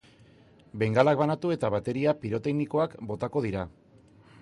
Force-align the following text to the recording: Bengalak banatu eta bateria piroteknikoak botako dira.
Bengalak 0.83 1.19
banatu 1.19 1.53
eta 1.57 1.71
bateria 1.75 2.17
piroteknikoak 2.25 2.99
botako 3.13 3.49
dira. 3.49 3.69